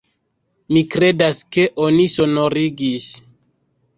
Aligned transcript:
Mi 0.77 0.81
kredas 0.95 1.41
ke 1.57 1.65
oni 1.83 2.07
sonorigis. 2.13 3.07